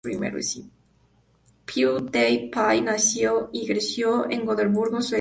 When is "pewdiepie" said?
1.63-2.81